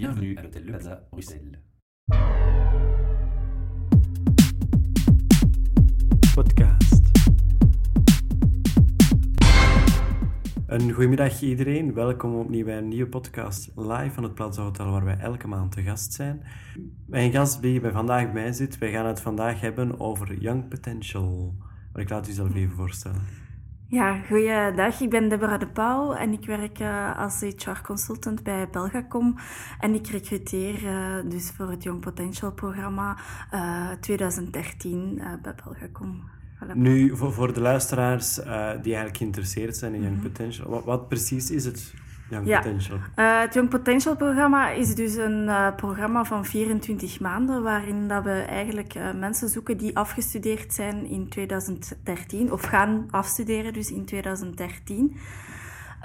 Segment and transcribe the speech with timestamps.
[0.00, 1.60] Bienvenue à l'hôtel Le Plaza, Bruxelles.
[6.34, 7.04] podcast.
[10.66, 15.04] Een goedemiddag iedereen, welkom opnieuw bij een nieuwe podcast live van het Plaza Hotel waar
[15.04, 16.42] wij elke maand te gast zijn.
[17.06, 21.54] Mijn gast die bij vandaag bij zit, wij gaan het vandaag hebben over Young Potential.
[21.92, 23.39] Maar ik laat u zelf even voorstellen.
[23.90, 25.00] Ja, goeiedag.
[25.00, 29.36] Ik ben Deborah de Pauw en ik werk uh, als HR-consultant bij Belgacom.
[29.80, 33.16] En ik recruteer uh, dus voor het Young Potential programma
[33.54, 36.22] uh, 2013 bij Belgacom.
[36.56, 36.74] Voilà.
[36.74, 38.44] Nu, voor, voor de luisteraars die
[38.94, 40.32] eigenlijk geïnteresseerd zijn in Young mm -hmm.
[40.32, 41.94] Potential, wat, wat, precies is het
[42.30, 42.60] Young ja.
[42.60, 42.96] Potential?
[43.16, 48.24] Uh, het Young Potential programma is dus een uh, programma van 24 maanden waarin dat
[48.24, 54.04] we eigenlijk uh, mensen zoeken die afgestudeerd zijn in 2013 of gaan afstuderen dus in
[54.04, 55.16] 2013.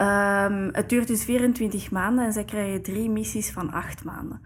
[0.02, 4.42] Um, het duurt dus 24 maanden en zij krijgen drie missies van acht maanden.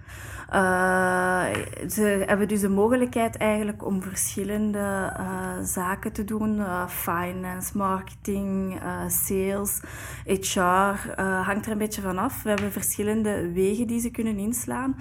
[0.54, 1.46] Uh,
[1.90, 6.58] ze hebben dus de mogelijkheid eigenlijk om verschillende uh, zaken te doen.
[6.58, 9.82] Uh, finance, marketing, sales,
[10.26, 11.22] HR.
[11.22, 12.44] hangt er een beetje van af.
[12.44, 14.96] We hebben verschillende wegen die ze kunnen inslaan.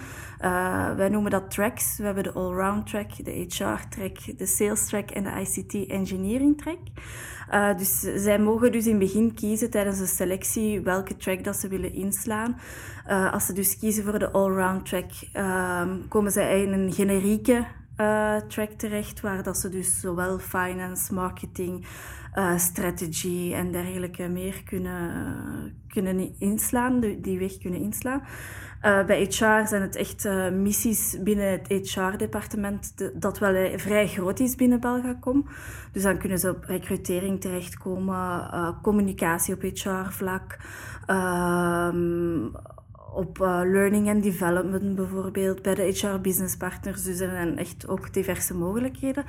[0.97, 1.97] wij noemen dat tracks.
[1.99, 6.63] We hebben de allround track, de HR track, de sales track en de ICT engineering
[6.63, 6.79] track.
[7.79, 10.38] Dus zij mogen dus in het begin kiezen tijdens de selectie
[10.83, 12.57] welke track dat ze willen inslaan.
[13.09, 17.65] Uh, als ze dus kiezen voor de allround track, uh, komen zij in een generieke
[17.97, 21.87] uh, track terecht, waar dat ze dus zowel finance, marketing,
[22.57, 28.23] strategy en dergelijke meer kunnen, kunnen inslaan, die weg kunnen inslaan.
[28.83, 34.41] Uh, bij HR zijn het echt uh, missies binnen het HR-departement dat wel vrij groot
[34.41, 35.49] is binnen Belgacom.
[35.93, 38.51] Dus dan kunnen ze op recrutering terechtkomen,
[38.83, 40.59] communicatie op HR-vlak,
[43.19, 43.39] ehm, op
[43.73, 47.03] learning and development bijvoorbeeld, bij de HR-business partners.
[47.03, 49.25] Dus er zijn echt ook diverse mogelijkheden.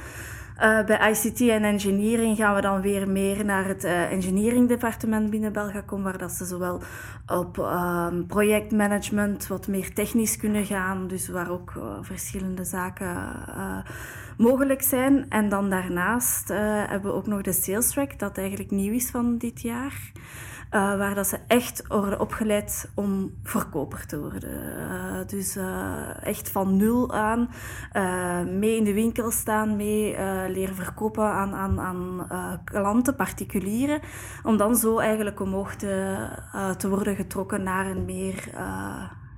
[0.61, 5.30] Uh, bij ICT en engineering gaan we dan weer meer naar het uh, engineering departement
[5.30, 6.81] binnen Belgacom, waar dat ze zowel
[7.27, 13.15] op uh, projectmanagement wat meer technisch kunnen gaan, dus waar ook verschillende zaken
[14.37, 15.25] mogelijk zijn.
[15.30, 16.47] En dan daarnaast
[16.87, 20.11] hebben we ook nog de sales track, dat eigenlijk nieuw is van dit jaar.
[20.71, 24.49] Uh, waar dat ze echt worden opgeleid om verkoper te worden.
[24.49, 27.49] Uh, dus uh, echt van nul aan
[28.59, 30.15] mee in de winkel staan, mee
[30.49, 32.27] leren verkopen aan, aan, aan
[32.63, 33.99] klanten, particulieren.
[34.43, 36.27] Om dan zo eigenlijk omhoog te,
[36.77, 38.49] te worden getrokken naar een meer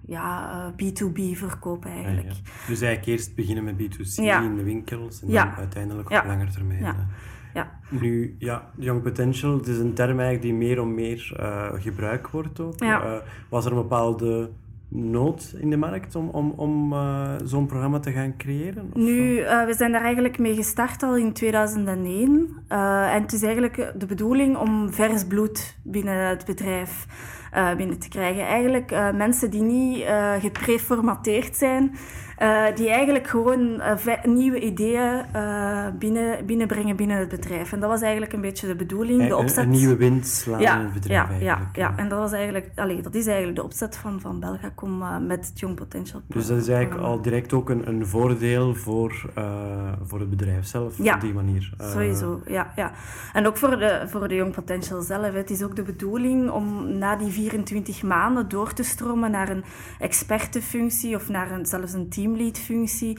[0.06, 2.28] ja, B2B verkoop eigenlijk.
[2.28, 2.68] Ja, ja.
[2.68, 7.10] Dus eigenlijk eerst beginnen met B2C in de winkels en dan uiteindelijk op lange termijn.
[7.54, 7.72] Ja.
[7.90, 12.32] Nu, ja, Young Potential, het is een term eigenlijk die meer en meer uh, gebruikt
[12.32, 12.80] wordt ook.
[12.80, 13.06] Ja.
[13.06, 13.12] Uh,
[13.50, 14.50] was er een bepaalde
[14.88, 18.90] nood in de markt om, om, om uh, zo'n programma te gaan creëren?
[18.94, 19.02] Of?
[19.02, 19.36] Nu,
[19.66, 22.50] we zijn daar eigenlijk mee gestart al in 2001.
[22.68, 27.06] en het is eigenlijk de bedoeling om vers bloed binnen het bedrijf
[27.78, 28.46] binnen te krijgen.
[28.46, 30.06] Eigenlijk mensen die niet
[30.40, 31.96] gepreformateerd zijn,
[32.42, 37.72] uh, die eigenlijk gewoon uh, nieuwe ideeën uh, binnen, binnenbrengen binnen het bedrijf.
[37.72, 39.58] En dat was eigenlijk een beetje de bedoeling, de opzet.
[39.58, 42.32] Een, een nieuwe wind slaan ja, in het bedrijf ja, ja, ja, en dat, was
[42.32, 46.48] eigenlijk, allee, dat is eigenlijk de opzet van, van Belgacom met het Young Potential Dus
[46.48, 49.32] dat is eigenlijk al direct ook een, een voordeel voor,
[50.04, 51.74] voor het bedrijf zelf, ja, op die manier.
[51.78, 52.92] sowieso, ja, ja.
[53.34, 55.34] En ook voor de, voor de Young Potential zelf.
[55.34, 59.64] Het is ook de bedoeling om na die 24 maanden door te stromen naar een
[60.00, 63.18] expertenfunctie of naar een, zelfs een team teamlead-functie.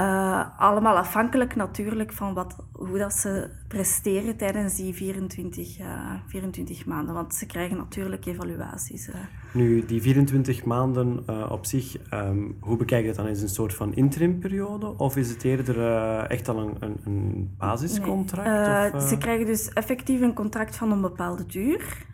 [0.00, 5.86] Uh, allemaal afhankelijk natuurlijk van wat, hoe dat ze presteren tijdens die 24, uh,
[6.26, 7.14] 24 maanden.
[7.14, 9.08] Want ze krijgen natuurlijk evaluaties.
[9.08, 9.14] Uh.
[9.52, 13.26] Nu, die 24 maanden op zich, um, hoe bekijk je dat dan?
[13.26, 14.98] Is het een soort van interimperiode?
[14.98, 15.78] Of is het eerder
[16.26, 18.92] echt al een, een, een basiscontract?
[18.92, 19.02] Nee.
[19.02, 22.06] Of, ze krijgen dus effectief een contract van een bepaalde duur.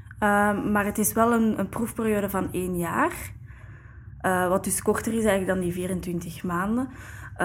[0.73, 3.35] maar het is wel een, een proefperiode van één jaar.
[4.27, 6.89] Uh, wat dus korter is eigenlijk dan die 24 maanden.
[7.33, 7.39] Uh,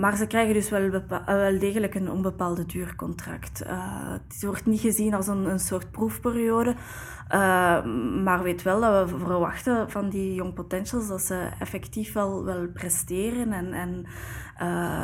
[0.00, 0.90] maar ze krijgen dus wel,
[1.26, 3.62] wel degelijk een onbepaalde duurcontract.
[3.66, 6.74] Uh, het wordt niet gezien als een, een soort proefperiode.
[8.24, 12.66] maar weet wel dat we verwachten van die young potentials dat ze effectief wel, wel
[12.66, 14.06] presteren en, en,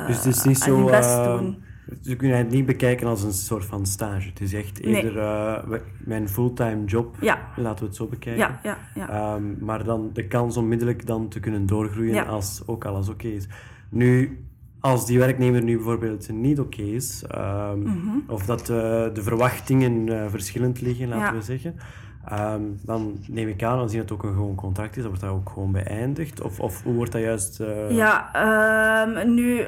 [0.06, 1.64] dus het is niet zo, hun best doen.
[2.02, 4.28] Ze kunnen het niet bekijken als een soort van stage.
[4.28, 5.22] Het is echt eerder nee.
[5.22, 7.48] uh, mijn fulltime job, ja.
[7.56, 8.42] laten we het zo bekijken.
[8.42, 9.34] Ja, ja, ja.
[9.34, 13.36] Um, maar dan de kans onmiddellijk dan te kunnen doorgroeien als ook alles oké okay
[13.36, 13.48] is.
[13.88, 14.44] Nu,
[14.80, 18.24] als die werknemer nu bijvoorbeeld niet oké okay is, um, mm -hmm.
[18.26, 18.66] of dat uh,
[19.12, 21.76] de verwachtingen uh, verschillend liggen, laten we zeggen,
[22.24, 25.30] Ehm, dan neem ik aan, zien het ook een gewoon contract is, dat wordt dat
[25.30, 26.40] ook gewoon beëindigd?
[26.40, 27.60] Of, of hoe wordt dat juist...
[27.60, 27.90] Uh...
[27.90, 29.64] Ja, ehm, nu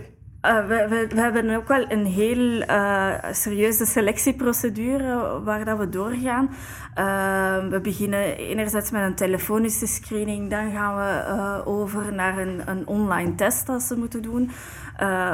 [0.46, 6.50] uh, we, we, hebben ook wel een heel uh, serieuze selectieprocedure waar dat we doorgaan.
[6.98, 12.87] Uh, we beginnen enerzijds met een telefonische screening, dan gaan we over naar een, een,
[12.87, 14.50] online test dat ze moeten doen.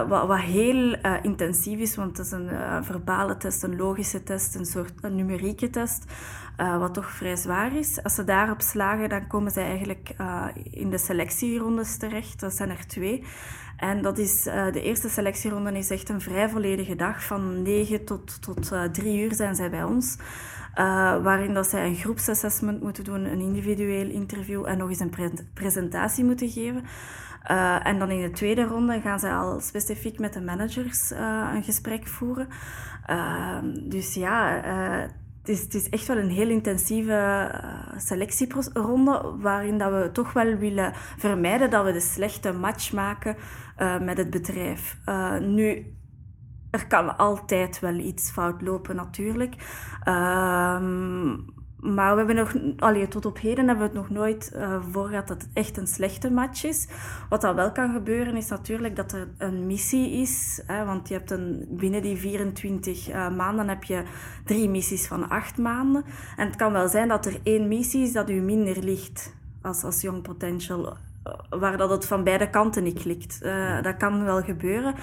[0.09, 2.51] Wat, wat, heel intensief is, want het is een
[2.85, 6.05] verbale test, een logische test, een soort een numerieke test.
[6.57, 8.03] Wat toch vrij zwaar is.
[8.03, 10.15] Als ze daarop slagen, dan komen ze eigenlijk
[10.71, 12.41] in de selectierondes terecht.
[12.41, 13.25] Dat zijn er twee.
[13.83, 17.25] En dat is, uh, de eerste selectieronde is echt een vrij volledige dag.
[17.25, 20.17] Van 9 tot, tot uh, 3 uur zijn zij bij ons.
[21.23, 25.33] Waarin dat zij een groepsassessment moeten doen, een individueel interview en nog eens een pre
[25.55, 26.85] presentatie moeten geven.
[27.83, 31.11] En dan in de tweede ronde gaan zij al specifiek met de managers
[31.55, 32.49] een gesprek voeren.
[33.89, 34.63] dus ja,
[35.43, 40.93] het is, echt wel een heel intensieve uh, selectieronde, waarin dat we toch wel willen
[40.95, 43.37] vermijden dat we de slechte match maken
[43.79, 44.99] uh, met het bedrijf.
[45.07, 45.97] Uh, nu,
[46.71, 49.55] er kan altijd wel iets fout lopen natuurlijk.
[50.03, 51.37] Ehm,
[51.83, 52.37] maar we hebben
[52.77, 55.77] nog, tot op heden hebben we het nog nooit uh, voor gehad dat het echt
[55.77, 56.89] een slechte match is.
[57.29, 60.63] Wat dan wel kan gebeuren is natuurlijk dat er een missie is.
[60.67, 64.03] Hè, want je hebt een, binnen die 24 uh, maanden heb je
[64.45, 66.05] drie missies van acht maanden.
[66.37, 69.85] En het kan wel zijn dat er één missie is dat u minder ligt als,
[69.85, 70.87] als Young Potential.
[70.87, 73.41] Eh, waar dat het van beide kanten niet klikt.
[73.83, 74.95] Dat kan wel gebeuren.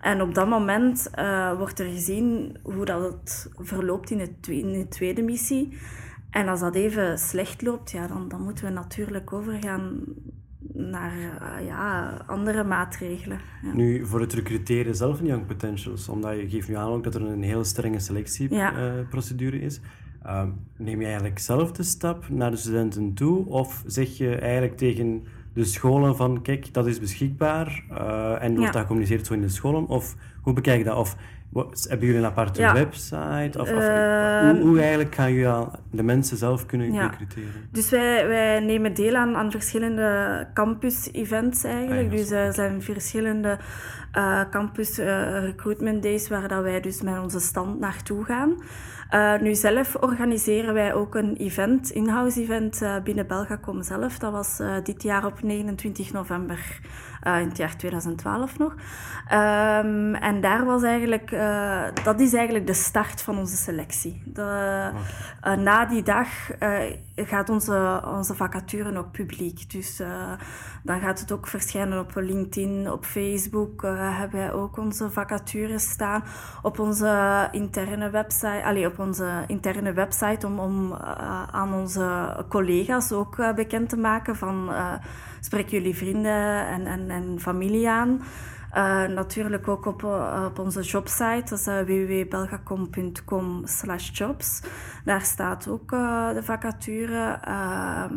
[0.00, 1.10] En op dat moment
[1.56, 4.32] wordt er gezien hoe dat het verloopt in
[4.72, 5.78] de tweede missie.
[6.30, 10.02] En als dat even slecht loopt, ja, dan, dan moeten we natuurlijk overgaan
[10.72, 13.40] naar uh, ja, andere maatregelen.
[13.62, 13.74] Ja.
[13.74, 17.14] Nu, voor het recruteren zelf van Young Potentials, omdat je geeft nu aan ook dat
[17.14, 19.62] er een heel strenge selectieprocedure ja.
[19.62, 19.80] uh, is,
[20.26, 20.42] uh,
[20.76, 25.24] neem je eigenlijk zelf de stap naar de studenten toe of zeg je eigenlijk tegen
[25.52, 28.70] de scholen van kijk, dat is beschikbaar uh, en wordt ja.
[28.70, 29.86] dat gecommuniceerd zo in de scholen?
[29.86, 30.96] Of hoe bekijk je dat?
[30.96, 31.16] Of
[31.50, 32.72] wat, hebben jullie een aparte ja.
[32.72, 33.58] website?
[33.58, 37.06] Of, of uh, hoe, hoe, eigenlijk gaan jullie de mensen zelf kunnen ja.
[37.06, 37.68] recruteren?
[37.70, 42.10] Dus wij, wij nemen deel aan, aan verschillende campus-events eigenlijk.
[42.10, 43.58] Ah, dus er zijn verschillende
[44.16, 48.62] uh, campus recruitment days waar dat wij dus met onze stand naartoe gaan.
[49.42, 54.18] Nu zelf organiseren wij ook een event, in-house event binnen Belgacom zelf.
[54.18, 56.80] Dat was dit jaar op 29 november
[57.22, 58.74] in het jaar 2012 nog.
[59.32, 61.30] Um, en daar was eigenlijk,
[62.04, 64.22] dat is eigenlijk de start van onze selectie.
[64.26, 64.90] De,
[65.40, 65.54] okay.
[65.56, 66.28] na die dag
[67.26, 69.70] gaat onze, onze vacature ook publiek.
[69.70, 70.02] Dus
[70.82, 76.24] dan gaat het ook verschijnen op LinkedIn, op Facebook hebben wij ook onze vacatures staan.
[76.62, 83.12] Op onze interne website, allee, op onze interne website om, om uh, aan onze collega's
[83.12, 84.70] ook bekend te maken van
[85.40, 88.20] spreek jullie vrienden en, en, en familie aan.
[89.14, 90.04] Natuurlijk ook op,
[90.46, 93.64] op onze jobsite, dat is www.belgacom.com
[94.12, 94.60] jobs.
[95.04, 95.90] Daar staat ook
[96.34, 97.38] de vacature.
[97.44, 98.14] Ehm,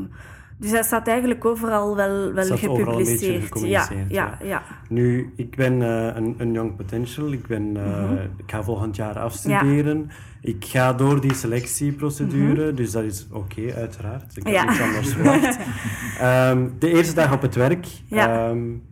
[0.58, 3.60] dus hij staat eigenlijk overal wel, wel gepubliceerd.
[3.60, 7.32] ja, ja, ja, Nu, ik ben uh, een, een young potential.
[7.32, 8.18] Ik, ben, uh, -hmm.
[8.38, 10.06] ik ga volgend jaar afstuderen.
[10.08, 10.14] Ja.
[10.42, 12.76] Ik ga door die selectieprocedure, -hmm.
[12.76, 14.38] dus dat is oké, okay, uiteraard.
[14.38, 14.64] Ik heb ja.
[14.64, 15.58] niks anders verwacht.
[16.52, 17.88] um, de eerste dag op het werk.
[18.06, 18.50] Ja.
[18.50, 18.84] Um,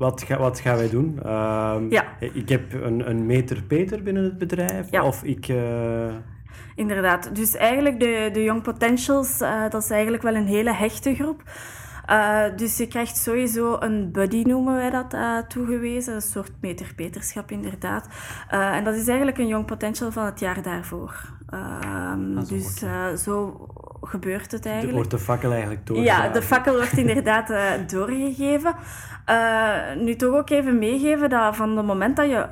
[0.00, 1.18] wat, ga, wat gaan wij doen?
[1.90, 2.04] Ja.
[2.18, 4.90] Ik heb een, een meter Peter binnen het bedrijf.
[4.90, 5.04] Ja.
[5.04, 5.48] Of ik...
[5.48, 6.14] Uh,
[6.74, 7.34] Inderdaad.
[7.34, 11.42] Dus eigenlijk de, de Young Potentials, uh, dat is eigenlijk wel een hele hechte groep.
[12.10, 16.14] Uh, dus je krijgt sowieso een buddy, noemen wij dat, uh, toegewezen.
[16.14, 18.08] Een soort meter-peterschap, inderdaad.
[18.52, 21.34] Uh, en dat is eigenlijk een Young Potential van het jaar daarvoor.
[21.50, 22.82] Ehm, dus
[23.22, 23.66] zo
[24.02, 24.94] gebeurt het eigenlijk.
[24.94, 26.22] Wordt de fakkel eigenlijk doorgegeven?
[26.22, 27.48] Ja, de fakkel wordt inderdaad
[27.90, 28.74] doorgegeven.
[30.04, 32.48] nu toch ook even meegeven dat van het moment dat je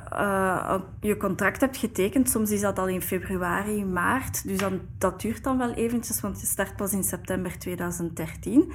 [1.01, 5.43] je contract hebt getekend, soms is dat al in februari, maart, dus dan, dat duurt
[5.43, 8.71] dan wel eventjes, want je start pas in september 2013.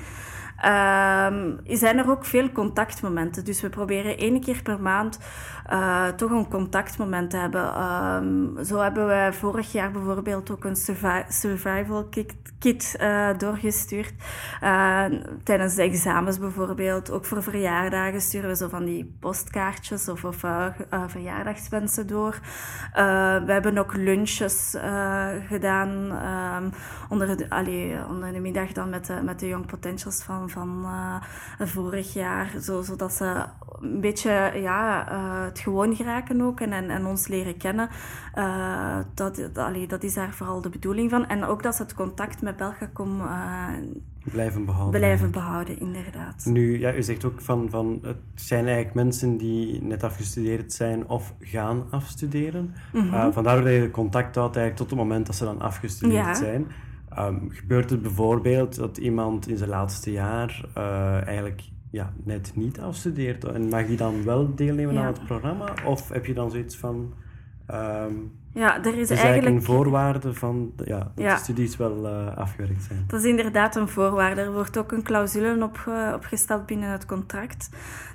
[0.56, 3.44] Um, zijn er ook veel contactmomenten.
[3.44, 5.18] Dus we proberen één keer per maand
[5.73, 7.82] uh, toch een contactmoment te hebben.
[7.82, 12.08] Um, zo hebben we vorig jaar bijvoorbeeld ook een survi survival
[12.58, 14.14] kit, uh, doorgestuurd.
[14.62, 15.04] Uh,
[15.42, 17.11] tijdens de examens bijvoorbeeld.
[17.11, 20.37] Ook voor verjaardagen sturen we zo van die postkaartjes of, of
[21.06, 22.38] verjaardagswensen door.
[23.44, 24.76] we hebben ook lunches
[25.49, 26.18] gedaan
[27.08, 31.16] onder, de, onder de middag dan met de, met de Young Potentials van van uh,
[31.58, 33.44] vorig jaar, zo, zodat ze
[33.80, 37.88] een beetje ja, uh, het gewoon geraken ook en, en, en ons leren kennen.
[38.38, 41.26] Uh, dat, allee, dat is daar vooral de bedoeling van.
[41.26, 43.22] En ook dat ze het contact met Belgacom
[44.24, 45.00] blijven behouden.
[45.00, 46.44] Blijven behouden, inderdaad.
[46.44, 51.08] Nu, ja, u zegt ook van, van het zijn eigenlijk mensen die net afgestudeerd zijn
[51.08, 52.74] of gaan afstuderen.
[52.92, 53.32] Mm -hmm.
[53.32, 56.34] vandaar dat je contact houdt eigenlijk tot het moment dat ze dan afgestudeerd ja.
[56.34, 56.66] zijn.
[57.18, 62.80] Um, gebeurt het bijvoorbeeld dat iemand in zijn laatste jaar uh, eigenlijk ja, net niet
[62.80, 65.00] afstudeert en mag die dan wel deelnemen ja.
[65.00, 65.75] aan het programma?
[65.87, 67.14] Of heb je dan zoiets van...
[67.71, 71.34] Um, ja, er is, eigenlijk een voorwaarde van ja, dat ja.
[71.34, 73.04] de studies wel uh, afgewerkt zijn.
[73.06, 74.40] Dat is inderdaad een voorwaarde.
[74.40, 77.68] Er wordt ook een clausule op, opgesteld binnen het contract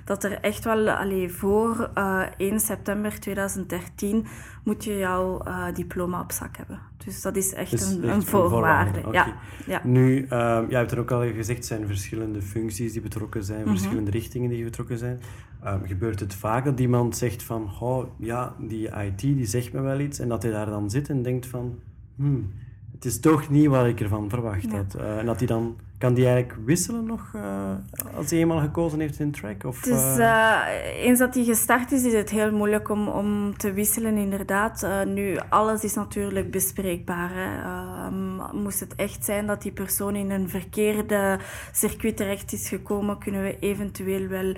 [0.04, 4.26] dat er echt wel allee, voor uh, 1 september 2013
[4.64, 6.78] moet je jouw uh, diploma op zak hebben.
[7.04, 8.98] Dus dat is echt, dus een, echt een, voorwaarde.
[8.98, 9.32] Een voorwaarde.
[9.32, 9.34] Ja.
[9.66, 9.80] ja.
[9.84, 10.28] Nu, uh,
[10.68, 13.76] jij hebt er ook al gezegd, zijn verschillende functies die betrokken zijn, mm -hmm.
[13.76, 15.20] verschillende richtingen die betrokken zijn.
[15.66, 19.80] Um, gebeurt het vaak dat iemand zegt van, oh, ja, die IT die zegt me
[19.80, 21.78] wel iets, en dat hij daar dan zit en denkt van,
[22.16, 22.52] hmm,
[22.92, 24.76] het is toch niet wat ik ervan verwacht ja.
[24.76, 24.96] had.
[24.96, 27.72] Uh, en dat hij dan kan die eigenlijk wisselen nog uh,
[28.16, 29.64] als hij eenmaal gekozen heeft in track?
[29.64, 30.60] Of, dus uh,
[30.96, 34.86] eens dat hij gestart is, is het heel moeilijk om, om te wisselen, inderdaad.
[35.06, 37.30] Nu, alles is natuurlijk bespreekbaar.
[37.34, 38.10] Hè.
[38.52, 41.38] Moest het echt zijn dat die persoon in een verkeerde
[41.72, 44.54] circuit terecht is gekomen, kunnen we eventueel wel,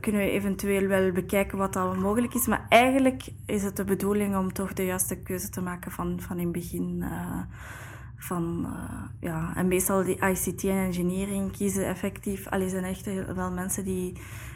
[0.00, 2.46] kunnen we eventueel wel bekijken wat al mogelijk is.
[2.46, 6.38] Maar eigenlijk is het de bedoeling om toch de juiste keuze te maken van, van
[6.38, 7.04] in het begin
[8.26, 12.48] van, uh, ja, en meestal die ICT en engineering kiezen effectief.
[12.48, 14.12] Allee, zijn echt wel mensen die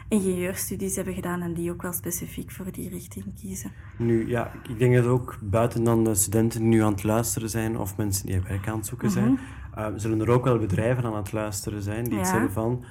[0.09, 3.73] ingenieurstudies hebben gedaan en die ook wel specifiek voor die richting kiezen.
[3.99, 7.51] Nu, ja, ik denk dat ook buiten dan de studenten die nu aan het luisteren
[7.51, 9.39] zijn of mensen die werk aan het zoeken zijn,
[9.79, 12.21] uh, zullen er ook wel bedrijven aan het luisteren zijn die ja.
[12.21, 12.85] iets hebben van...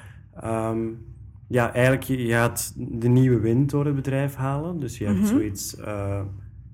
[0.44, 1.08] Um,
[1.48, 4.80] ja, eigenlijk, je gaat de nieuwe wind door het bedrijf halen.
[4.80, 5.32] Dus je hebt mm -hmm.
[5.32, 5.80] zoiets...
[5.80, 6.22] Uh,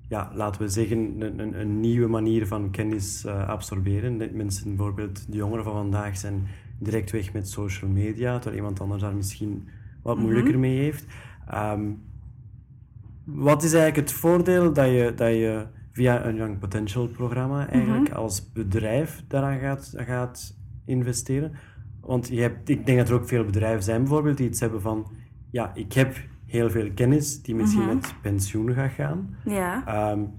[0.08, 4.36] ja, laten we zeggen, een, een, een nieuwe manier van kennis uh, absorberen.
[4.36, 6.46] Mensen, bijvoorbeeld de jongeren van vandaag, zijn
[6.78, 9.68] direct weg met social media, terwijl iemand anders daar misschien
[10.02, 10.70] wat moeilijker mm -hmm.
[10.70, 11.06] mee heeft.
[11.54, 12.02] Um,
[13.24, 18.08] wat is eigenlijk het voordeel dat je, dat je via een Young Potential programma eigenlijk
[18.08, 18.22] mm -hmm.
[18.22, 21.52] als bedrijf daaraan gaat, gaat investeren?
[22.00, 24.80] Want je hebt, ik denk dat er ook veel bedrijven zijn bijvoorbeeld die iets hebben
[24.80, 25.06] van,
[25.50, 27.96] ja, ik heb heel veel kennis die misschien mm -hmm.
[27.96, 29.36] met pensioen gaat gaan.
[29.44, 30.10] Ja.
[30.12, 30.30] Um,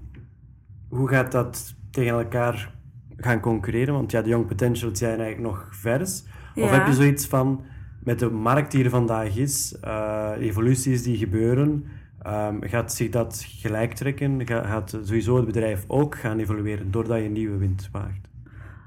[0.88, 2.74] hoe gaat dat tegen elkaar
[3.16, 3.94] gaan concurreren?
[3.94, 6.24] Want ja, de young potentials zijn eigenlijk nog vers.
[6.54, 6.62] Ja.
[6.62, 7.64] Of heb je zoiets van,
[8.02, 11.84] met de markt die er vandaag is, uh, evoluties die gebeuren,
[12.26, 14.46] um, gaat zich dat gelijk trekken?
[14.46, 18.27] Gaat sowieso het bedrijf ook gaan evolueren doordat je nieuwe wind waagt?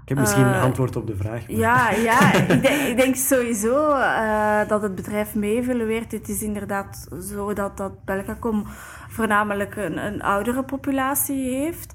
[0.01, 1.47] Ik heb misschien uh, antwoord op de vraag.
[1.47, 1.57] Maar.
[1.57, 6.11] Ja, ja ik, denk, ik denk sowieso uh, dat het bedrijf mee evolueert.
[6.11, 8.63] Het is inderdaad zo dat, dat Belgacom
[9.09, 11.93] voornamelijk een, een oudere populatie heeft.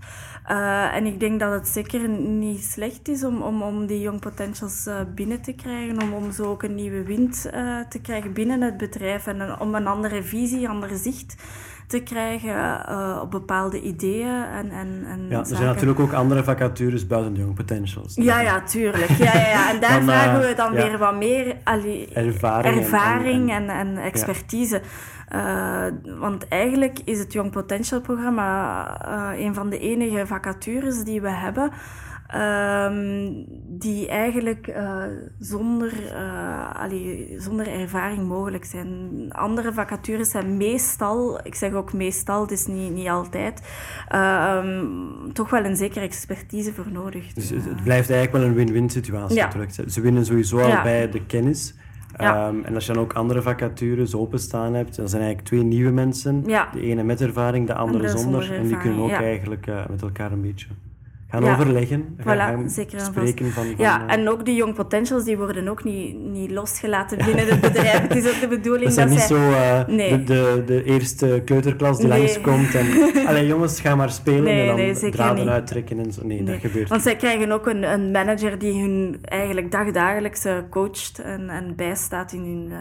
[0.51, 4.21] Uh, en ik denk dat het zeker niet slecht is om, om, om die young
[4.21, 7.43] potentials binnen te krijgen, om, om zo ook een nieuwe wind
[7.89, 11.37] te krijgen binnen het bedrijf en een, om een andere visie, ander zicht
[11.87, 12.91] te krijgen
[13.23, 14.45] op bepaalde ideeën.
[14.45, 18.15] En, en, en ja, er zijn natuurlijk ook andere vacatures buiten de Young Potentials.
[18.15, 19.11] Ja, ja, tuurlijk.
[19.11, 19.71] Ja, ja, ja.
[19.71, 20.83] En daar dan, vragen we dan ja.
[20.83, 24.75] weer wat meer allee, ervaring, ervaring en, en, en, expertise.
[24.75, 24.83] Ja.
[25.35, 25.87] Uh,
[26.19, 31.31] want eigenlijk is het Young Potential programma uh, een van de enige vacatures die we
[31.31, 31.71] hebben
[32.35, 35.03] Um, die eigenlijk uh,
[35.39, 39.27] zonder, uh, allee, zonder ervaring mogelijk zijn.
[39.33, 43.63] Andere vacatures zijn meestal, ik zeg ook meestal, het is niet, niet altijd,
[44.15, 47.33] uh, um, toch wel een zekere expertise voor nodig.
[47.33, 49.37] Dus het blijft eigenlijk wel een win-win situatie.
[49.37, 49.51] Ja.
[49.89, 50.83] Ze winnen sowieso al ja.
[50.83, 51.75] bij de kennis.
[52.19, 52.49] Ja.
[52.49, 55.91] Um, en als je dan ook andere vacatures openstaan hebt, dan zijn eigenlijk twee nieuwe
[55.91, 56.43] mensen.
[56.47, 56.69] Ja.
[56.73, 58.43] De ene met ervaring, de andere, andere zonder.
[58.43, 60.67] zonder en die kunnen ook eigenlijk met elkaar een beetje
[61.29, 61.53] gaan ja.
[61.53, 65.69] overleggen, gaan, voilà, spreken van, van, Ja, uh, en ook die young potentials, die worden
[65.69, 68.01] ook niet, niet losgelaten binnen het bedrijf.
[68.01, 69.29] het is ook de bedoeling dat zijn niet zij...
[69.29, 70.25] zo uh, nee.
[70.25, 72.19] de, de, de, eerste kleuterklas die nee.
[72.19, 72.87] langskomt en...
[73.29, 75.53] Allee, jongens, ga maar spelen nee, en dan nee, draden niet.
[75.53, 76.27] uittrekken en zo.
[76.27, 81.19] Nee, dat gebeurt Want zij krijgen ook een, een manager die hun eigenlijk dagdagelijks coacht
[81.19, 82.69] en, en bijstaat in hun...
[82.71, 82.79] Uh,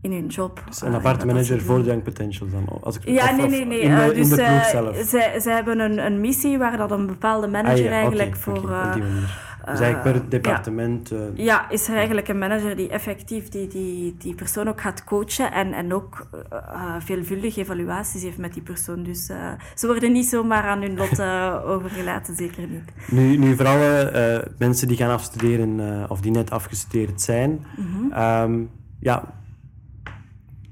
[0.00, 0.62] in hun job.
[0.66, 2.68] Dus een aparte manager voor de Young Potentials dan?
[2.82, 3.80] Als ik, ja, nee, nee, nee.
[3.80, 4.36] In de,
[4.74, 5.10] uh, dus?
[5.10, 8.40] Zij, zij hebben een, een missie waar dat een bepaalde manager ah, ja, eigenlijk okay,
[8.40, 8.58] voor...
[8.58, 9.46] Okay, die manier.
[9.70, 11.08] Dus eigenlijk per departement...
[11.08, 14.80] Ja, uh, ja, is er eigenlijk een manager die effectief die, die, die persoon ook
[14.80, 19.02] gaat coachen en, en ook uh, veelvuldige evaluaties heeft met die persoon.
[19.02, 19.36] Dus uh,
[19.74, 21.20] ze worden niet zomaar aan hun lot
[21.74, 23.10] overgelaten, zeker niet.
[23.10, 28.22] Nu, nu voor alle mensen die gaan afstuderen of die net afgestudeerd zijn, mm -hmm.
[28.22, 29.37] um, ja,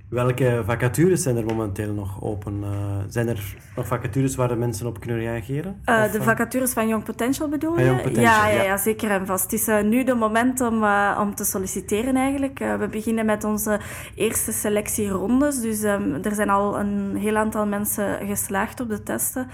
[0.08, 2.60] Welke vacatures zijn er momenteel nog open?
[2.60, 2.70] Uh,
[3.08, 5.82] zijn er nog vacatures waar de mensen op kunnen reageren?
[5.86, 7.84] Uh, of, de vacatures van Young Potential bedoel je?
[7.84, 9.42] Young Potential, ja, ja, ja, zeker en vast.
[9.42, 10.84] Het is uh, nu de moment om,
[11.18, 12.58] om te solliciteren eigenlijk.
[12.58, 13.80] we beginnen met onze
[14.14, 15.60] eerste selectierondes.
[15.60, 19.48] Dus um, er zijn al een heel aantal mensen geslaagd op de testen,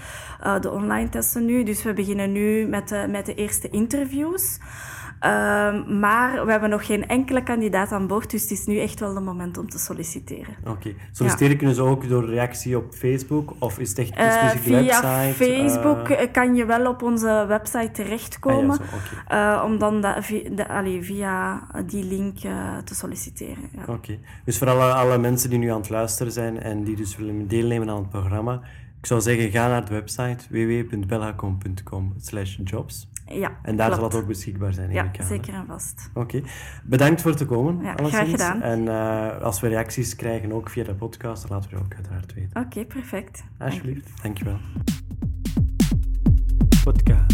[0.61, 1.63] de online testen nu.
[1.63, 4.59] Dus we beginnen nu met met de eerste interviews.
[5.23, 5.29] Uh,
[5.87, 9.13] maar we hebben nog geen enkele kandidaat aan boord, dus het is nu echt wel
[9.13, 10.55] de moment om te solliciteren.
[10.61, 10.69] Oké.
[10.69, 10.95] Okay.
[11.11, 11.57] Solliciteren ja.
[11.57, 15.01] kunnen ze ook door reactie op Facebook of is het echt een uh, specifieke via
[15.01, 15.45] website?
[15.45, 16.17] Facebook uh...
[16.31, 18.85] kan je wel op onze website terechtkomen ah,
[19.29, 19.65] ja, okay.
[19.65, 22.37] om dan da, via, de, allee, via die link
[22.83, 23.69] te solliciteren.
[23.75, 23.81] Ja.
[23.81, 23.91] Oké.
[23.91, 24.19] Okay.
[24.45, 27.47] Dus voor alle, alle mensen die nu aan het luisteren zijn en die dus willen
[27.47, 28.61] deelnemen aan het programma,
[28.99, 32.13] ik zou zeggen, ga naar de website www.bellacom.com
[32.63, 33.07] jobs.
[33.25, 34.01] Ja, En daar klopt.
[34.01, 36.09] zal het ook beschikbaar zijn, Ja, ik zeker en vast.
[36.13, 36.37] Oké.
[36.37, 36.49] Okay.
[36.83, 37.95] Bedankt voor te komen, ja.
[37.95, 38.61] Graag gedaan.
[38.61, 41.93] En uh, als we reacties krijgen, ook via de podcast, dan laten we je ook
[41.95, 42.49] uiteraard weten.
[42.63, 43.43] Oké, okay, perfect.
[43.57, 44.05] Alsjeblieft.
[44.05, 44.57] Dank Dankjewel.
[46.83, 47.32] Podcast.